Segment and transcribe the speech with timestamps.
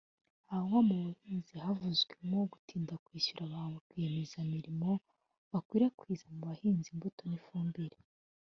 [0.55, 4.89] aho nko mu buhinzi havuzwemo gutinda kwishyura ba rwiyemezamirimo
[5.51, 7.97] bakwirakwiza mu bahinzi imbuto n’ifumbire